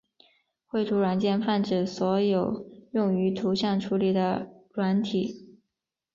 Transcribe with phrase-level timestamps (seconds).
[0.65, 5.59] 绘图软件泛指所有用于图像处理的软体。